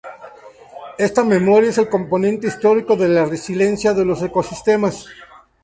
[0.97, 5.05] Esta memoria es el componente histórico de la resiliencia de los ecosistemas.